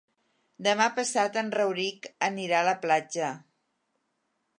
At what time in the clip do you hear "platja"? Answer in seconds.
2.87-3.29